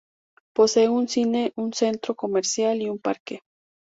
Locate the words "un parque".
2.89-3.41